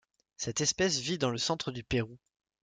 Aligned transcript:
Cette 0.35 0.61
espèce 0.61 0.97
vit 0.97 1.19
dans 1.19 1.29
le 1.29 1.37
centre 1.37 1.71
du 1.71 1.83
Pérou. 1.83 2.17